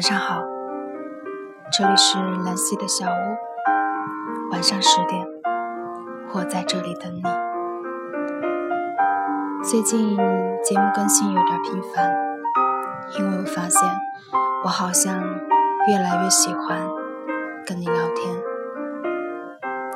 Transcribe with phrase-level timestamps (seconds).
[0.00, 0.40] 晚上好，
[1.70, 4.50] 这里是兰溪的小屋。
[4.50, 5.26] 晚上十点，
[6.32, 7.22] 我在这里等你。
[9.62, 10.16] 最近
[10.64, 12.10] 节目更新有点频繁，
[13.18, 13.86] 因为我发现
[14.64, 15.20] 我好像
[15.88, 16.80] 越来越喜欢
[17.66, 18.42] 跟你聊天。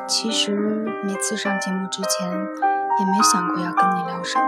[0.06, 0.54] 其实
[1.02, 4.44] 每次上节目之前也没想过要跟你聊什么，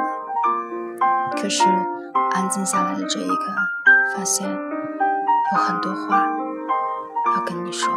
[1.41, 1.65] 可是
[2.35, 3.35] 安静下来的这一刻，
[4.15, 4.76] 发现。
[5.53, 6.27] 有很多话
[7.37, 7.89] 要跟你说。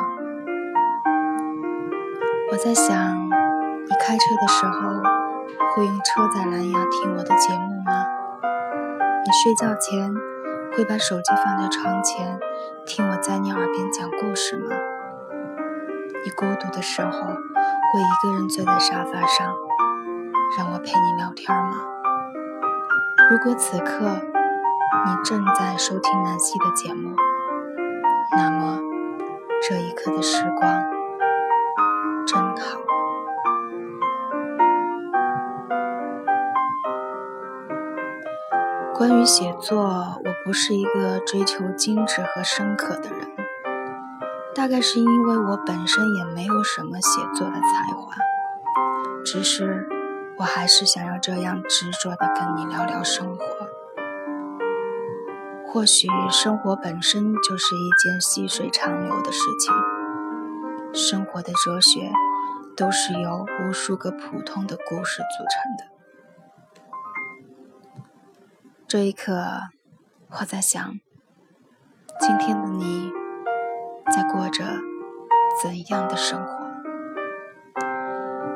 [2.51, 5.01] 我在想，你开车的时候
[5.71, 8.05] 会用车载蓝牙听我的节目吗？
[9.25, 10.13] 你睡觉前
[10.73, 12.39] 会把手机放在床前
[12.85, 14.75] 听我在你耳边讲故事吗？
[16.23, 19.55] 你孤独的时候会一个人坐在沙发上
[20.55, 21.71] 让我陪你聊天吗？
[23.31, 24.21] 如果此刻
[25.05, 27.15] 你正在收听南希的节目，
[28.31, 28.79] 那么，
[29.67, 30.83] 这一刻的时光
[32.27, 32.79] 真好。
[38.93, 43.27] 关于写作，我不是一个追求精致和深刻的人，
[44.53, 48.13] 大概是因为我本身也没有什么写作的才华，
[49.25, 49.87] 只是
[50.37, 53.43] 我还是想要这样执着的跟你聊聊生活。
[55.71, 59.71] 或许生活本身就是一件细水长流的事情，
[60.91, 62.11] 生活的哲学
[62.75, 65.85] 都是由无数个普通的故事组成的。
[68.87, 69.43] 这一刻，
[70.39, 70.95] 我在想，
[72.19, 73.11] 今天的你
[74.11, 74.63] 在过着
[75.61, 76.65] 怎样的生活？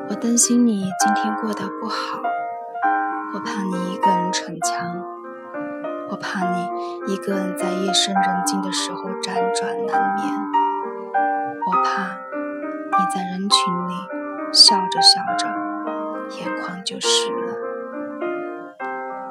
[0.08, 2.20] 我担心你今天过得不好，
[3.34, 5.13] 我怕你一个人逞强。
[6.10, 6.68] 我怕你
[7.12, 10.32] 一个人在夜深人静的时候辗转难眠，
[11.66, 12.18] 我怕
[12.96, 13.94] 你在人群里
[14.52, 15.48] 笑着笑着，
[16.38, 17.54] 眼眶就湿了。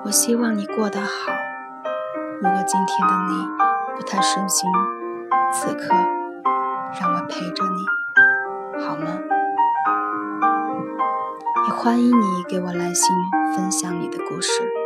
[0.05, 1.07] 我希望你过得好。
[2.41, 3.47] 如果今天的你
[3.95, 4.69] 不太顺心，
[5.53, 5.93] 此刻
[6.99, 9.07] 让我陪着你，好吗？
[11.67, 13.15] 也欢迎你给我来信
[13.55, 14.82] 分享你的故事。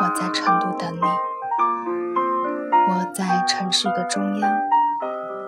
[0.00, 1.00] 我在成都等你，
[2.88, 4.50] 我在城市的中央，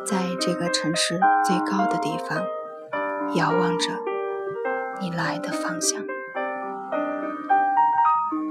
[0.05, 2.37] 在这个城市最高的地方，
[3.37, 3.93] 遥望着
[5.01, 6.03] 你来的方向。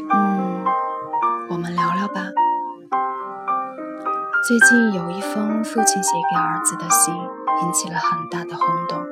[0.09, 0.63] 嗯，
[1.49, 2.21] 我们聊聊吧。
[4.47, 9.05] 最近有一封父亲写给儿子的信，引起了很大的轰动。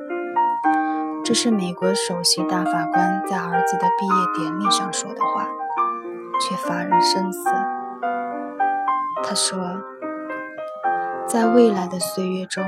[1.22, 5.46] 这是美国首席大法官在儿子的毕业典礼上说的话。
[6.40, 7.50] 却发人深思。
[9.22, 9.58] 他说
[11.26, 12.64] ：“在未来的岁月中，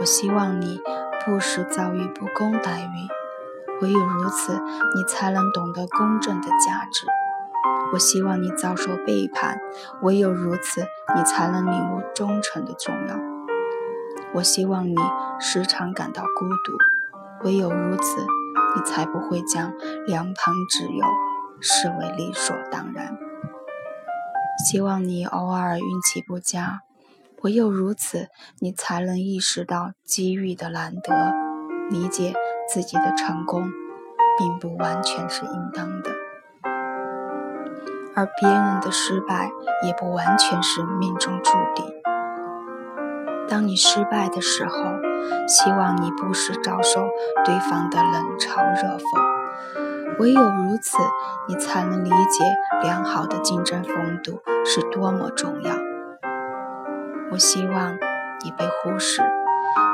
[0.00, 0.80] 我希望你
[1.26, 4.60] 不时遭遇不公待遇，唯有如此，
[4.94, 7.06] 你才能懂得公正的价值。
[7.92, 9.58] 我希望你遭受背叛，
[10.02, 13.16] 唯有如此，你才能领悟忠诚的重要。
[14.32, 14.96] 我希望你
[15.38, 18.20] 时常感到孤独，唯有如此，
[18.76, 19.72] 你才不会将
[20.06, 21.04] 两旁挚友。”
[21.66, 23.16] 视为理所当然。
[24.68, 26.82] 希望你偶尔运气不佳，
[27.40, 28.28] 唯有如此，
[28.60, 31.32] 你才能意识到机遇的难得，
[31.88, 32.34] 理解
[32.68, 33.70] 自己的成功
[34.38, 36.10] 并不完全是应当的，
[38.14, 39.50] 而别人的失败
[39.86, 41.86] 也不完全是命中注定。
[43.48, 44.74] 当你失败的时候，
[45.48, 47.08] 希望你不时遭受
[47.44, 49.33] 对方的冷嘲热讽。
[50.20, 50.96] 唯有如此，
[51.48, 52.44] 你才能理解
[52.82, 55.74] 良好的竞争风度是多么重要。
[57.32, 57.94] 我希望
[58.44, 59.22] 你被忽视，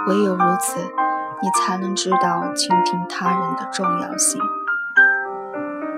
[0.08, 4.40] 唯有如此，你才能知道倾听他人的重要性。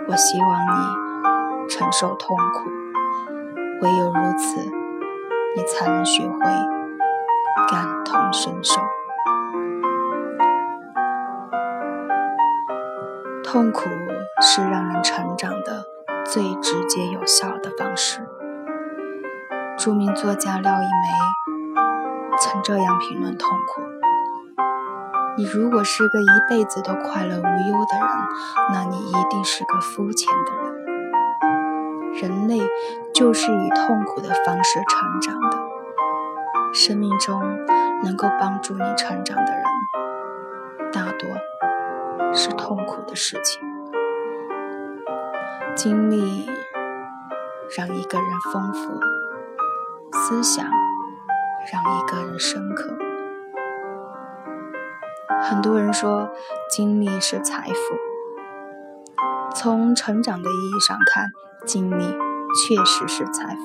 [0.08, 2.70] 我希望你承受痛苦，
[3.82, 4.60] 唯有如此，
[5.56, 6.38] 你才能学会
[7.68, 8.80] 感同身受。
[13.44, 13.82] 痛苦
[14.44, 15.84] 是让人成长的
[16.24, 18.26] 最直接有效的方式。
[19.78, 20.88] 著名作家廖一梅
[22.40, 23.82] 曾这样评论痛苦：
[25.36, 28.08] 你如果是个一辈子都快乐无忧的人，
[28.72, 30.82] 那你一定是个肤浅的人。
[32.14, 32.60] 人类
[33.14, 35.58] 就是以痛苦的方式成长的。
[36.74, 37.40] 生命中
[38.02, 39.62] 能够帮助你成长的人，
[40.92, 41.28] 大多。
[42.34, 43.60] 是痛苦的事情，
[45.74, 46.50] 经历
[47.74, 49.00] 让一个人丰富，
[50.12, 50.66] 思想
[51.72, 52.94] 让一个人深刻。
[55.40, 56.30] 很多人说，
[56.70, 57.74] 经历是财富。
[59.54, 61.30] 从成长的意义上看，
[61.66, 63.62] 经历确实是财富，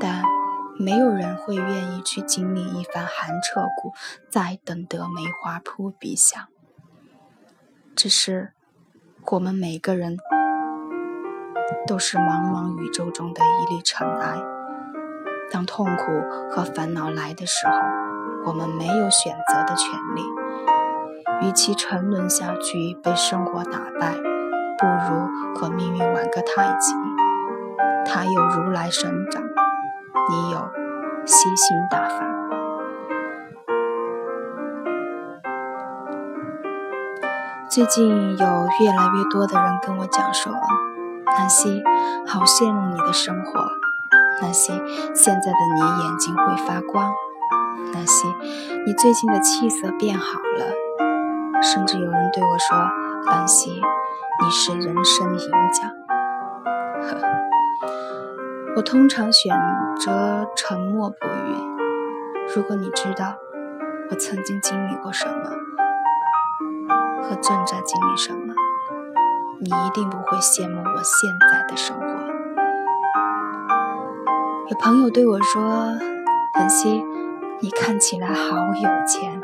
[0.00, 0.22] 但
[0.78, 3.92] 没有人会愿意去经历一番寒彻骨，
[4.30, 6.46] 再等得梅花扑鼻香。
[7.94, 8.52] 只是，
[9.32, 10.16] 我们每个人
[11.86, 14.36] 都是茫茫宇宙中的一粒尘埃。
[15.50, 16.04] 当痛苦
[16.50, 20.22] 和烦恼来的时候，我们没有选择的权利。
[21.46, 24.14] 与其沉沦下去，被生活打败。
[24.78, 26.94] 不如和命运玩个太极，
[28.04, 30.58] 他有如来神掌，你有
[31.24, 32.26] 吸星大法。
[37.70, 38.46] 最近有
[38.80, 40.52] 越来越多的人跟我讲说
[41.38, 41.82] ：“南希，
[42.26, 43.60] 好羡慕你的生活。”
[44.40, 44.72] 南希，
[45.14, 47.12] 现在的你眼睛会发光。
[47.92, 48.26] 南希，
[48.86, 51.62] 你最近的气色变好了。
[51.62, 52.76] 甚至有人对我说
[53.26, 53.70] ：“南希。”
[54.42, 55.86] 你是人生赢家。
[57.02, 57.16] 呵，
[58.74, 59.56] 我通常选
[60.00, 61.54] 择沉默不语。
[62.56, 63.36] 如果你知道
[64.10, 65.50] 我曾经经历过什么，
[67.22, 68.41] 和正在经历什么，
[69.64, 72.04] 你一定不会羡慕我现在的生活。
[74.68, 75.62] 有朋友对我说
[76.58, 77.04] ：“晨曦，
[77.60, 79.40] 你看起来好有钱。”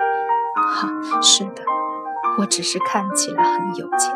[0.75, 0.89] 哈，
[1.23, 1.63] 是的，
[2.37, 4.13] 我只是看起来很有钱。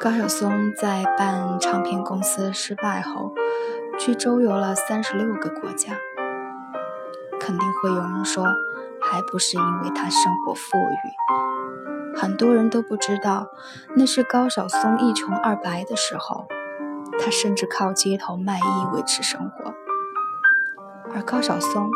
[0.00, 0.50] 高晓松
[0.80, 3.34] 在办唱片公司失败后，
[3.98, 5.92] 去周游了三十六个国家。
[7.38, 8.46] 肯定会有人说，
[9.02, 11.41] 还不是因为他生活富裕。
[12.22, 13.48] 很多人都不知道，
[13.96, 16.46] 那是高晓松一穷二白的时候，
[17.18, 19.74] 他甚至靠街头卖艺维持生活。
[21.12, 21.90] 而高晓松，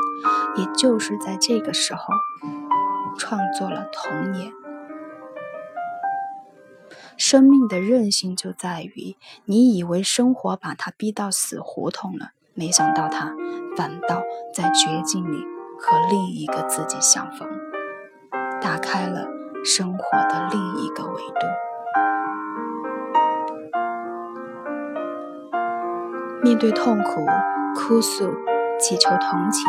[0.56, 2.12] 也就是在这个时候，
[3.16, 4.50] 创作了《童年》。
[7.16, 9.14] 生命的韧性就在于，
[9.44, 13.32] 你以为生活把他逼到死胡同了，没想到他
[13.76, 15.46] 反倒在绝境里
[15.78, 17.48] 和另一个自己相逢，
[18.60, 19.28] 打开了
[19.66, 21.46] 生活的另一个维度。
[26.40, 27.26] 面对痛苦、
[27.74, 28.32] 哭诉、
[28.78, 29.64] 祈求同情，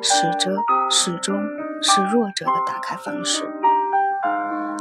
[0.00, 0.54] 始终
[0.88, 1.34] 始终
[1.82, 3.52] 是弱者的打开方式。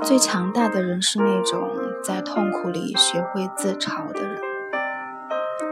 [0.03, 1.67] 最强大的人是那种
[2.03, 4.39] 在痛苦里学会自嘲的人，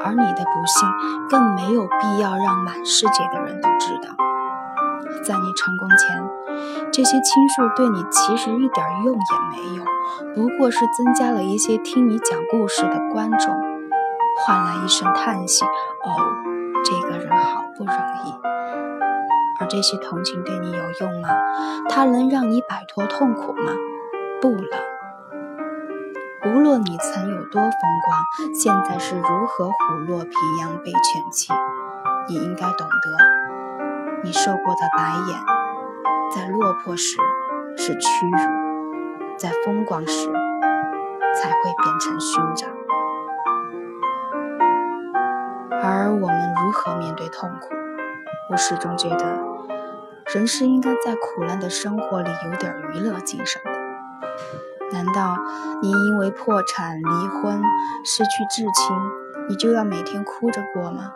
[0.04, 0.90] 而你的不幸
[1.30, 4.27] 更没有必要让满世界的人都知道。
[5.24, 6.30] 在你成功前，
[6.92, 9.19] 这些倾诉对你其实一点用也
[9.51, 9.83] 没有，
[10.33, 13.56] 不过是增加了一些听你讲故事的观众，
[14.45, 15.65] 换来一声叹息
[16.06, 16.15] ：“哦，
[16.83, 17.94] 这个人好不容
[18.25, 18.33] 易。”
[19.59, 21.30] 而这些同情对你有用吗？
[21.89, 23.71] 它能让你摆脱痛苦吗？
[24.39, 24.77] 不了。
[26.45, 30.31] 无论你曾有多风光，现在是如何虎落平
[30.62, 31.01] 阳被犬
[31.31, 31.51] 欺，
[32.27, 33.47] 你应该懂得，
[34.24, 35.40] 你受过的白眼，
[36.36, 37.18] 在落魄时
[37.78, 38.38] 是屈辱，
[39.38, 40.28] 在风光时
[41.36, 42.69] 才会变成勋章。
[45.83, 47.76] 而我们如何面对痛苦？
[48.50, 49.40] 我始终觉得，
[50.33, 53.71] 人是应该在苦难的生活里有点娱乐精神的。
[54.92, 55.38] 难道
[55.81, 57.62] 你因为破产、离婚、
[58.04, 58.95] 失去至亲，
[59.47, 61.14] 你就要每天哭着过吗？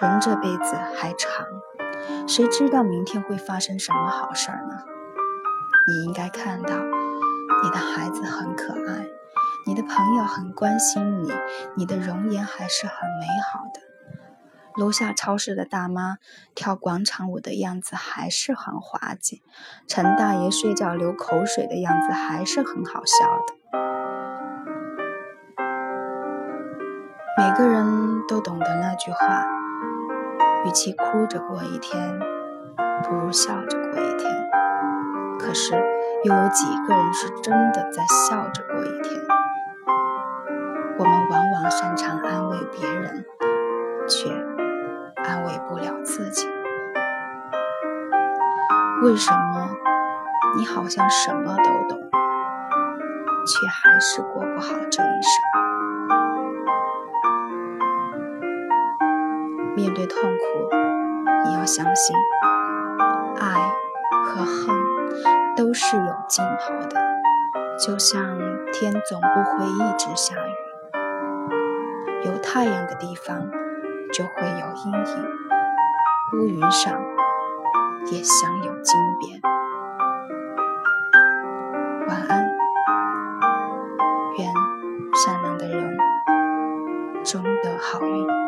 [0.00, 1.44] 人这辈子还长，
[2.26, 4.84] 谁知道明天会发生什么好事儿呢？
[5.86, 6.74] 你应该看到，
[7.62, 9.06] 你的孩子很可爱，
[9.66, 11.32] 你的朋友很关心你，
[11.76, 13.80] 你的容颜还是很美好的。
[14.76, 16.18] 楼下超市的大妈
[16.54, 19.42] 跳广场舞的样子还是很滑稽，
[19.88, 23.54] 陈大爷睡觉流口水的样子还是很好笑的。
[27.36, 29.46] 每个人都懂得那句话：
[30.68, 32.18] 与其哭着过一天，
[33.02, 34.30] 不如笑着过一天。
[35.40, 35.72] 可是，
[36.24, 39.18] 又有几个人是真的在笑着过一天？
[40.98, 43.24] 我们往往擅长安慰别人，
[44.06, 44.28] 却……
[45.24, 46.46] 安慰不了自己，
[49.02, 49.70] 为什么
[50.58, 51.98] 你好像什么都懂，
[53.46, 55.57] 却还是过不好这一生？
[59.78, 60.68] 面对痛苦，
[61.44, 62.16] 你要相信，
[63.38, 63.72] 爱
[64.24, 64.76] 和恨
[65.56, 67.00] 都是有尽头的，
[67.78, 68.36] 就像
[68.72, 73.48] 天总不会一直下雨，有太阳的地方。
[74.10, 75.28] 就会有阴影，
[76.32, 76.98] 乌云上
[78.06, 79.38] 也镶有金边。
[82.08, 82.50] 晚安，
[84.38, 84.50] 愿
[85.14, 85.98] 善良的人
[87.22, 88.47] 终得好运。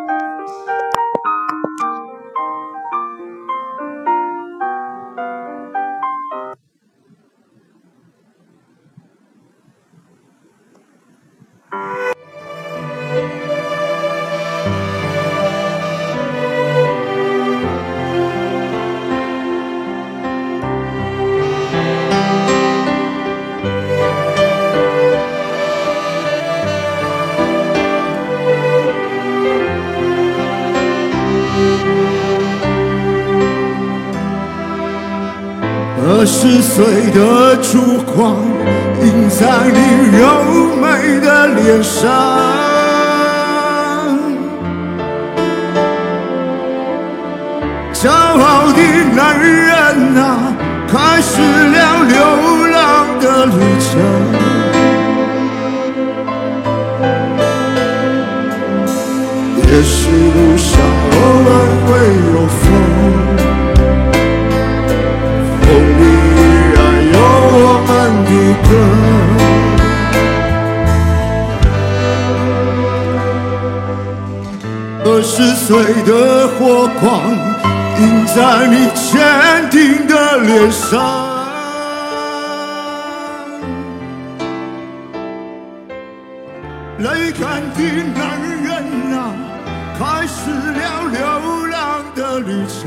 [36.03, 38.37] 二十岁的烛光
[39.03, 39.41] 映在
[39.71, 39.79] 你
[40.17, 40.21] 柔
[40.77, 42.01] 美的脸上，
[47.93, 48.81] 骄傲的
[49.15, 50.55] 男人啊，
[50.89, 52.17] 开始了流
[52.73, 53.91] 浪的旅程。
[59.57, 60.69] 也许路上
[61.13, 61.17] 偶
[61.47, 61.49] 尔
[61.87, 61.89] 会
[62.33, 63.00] 有风。
[75.73, 77.31] 二十岁的火光
[78.01, 80.99] 映在你坚定的脸上，
[86.99, 87.79] 泪干的
[88.17, 88.19] 男
[88.65, 88.69] 人
[89.17, 89.33] 啊，
[89.97, 91.17] 开始了流
[91.67, 92.81] 浪的旅程。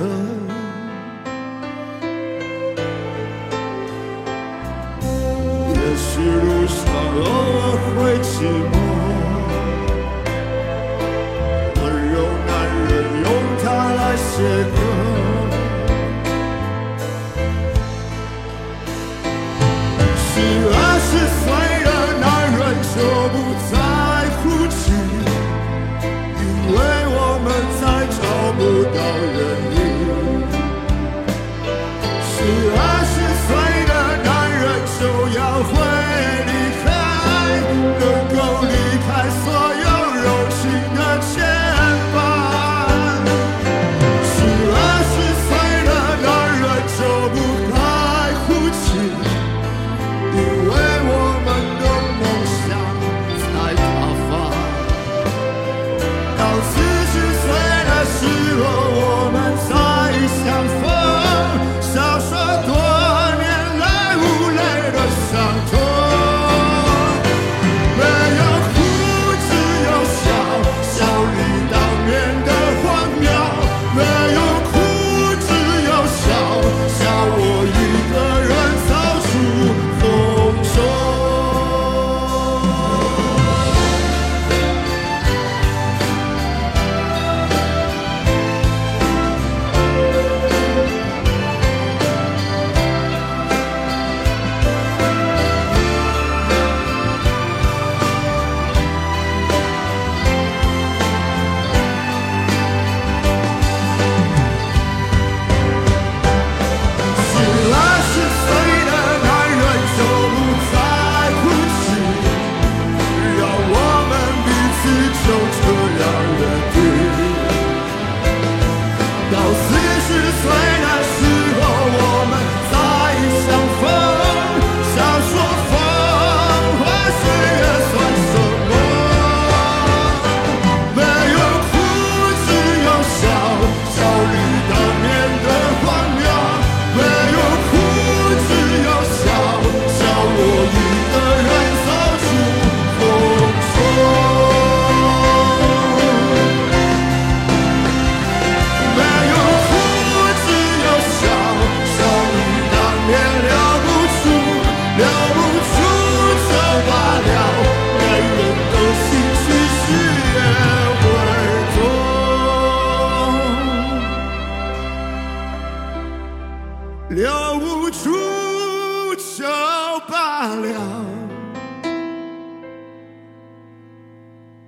[5.69, 6.83] 也许路上
[7.15, 7.23] 偶
[7.61, 7.63] 尔
[7.95, 8.27] 会寂
[8.73, 8.75] 寞，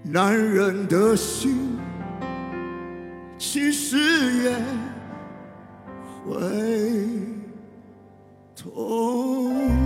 [0.08, 1.80] 男人的心
[3.40, 3.98] 其实
[4.44, 4.56] 也
[6.24, 6.38] 会
[8.56, 9.85] 痛。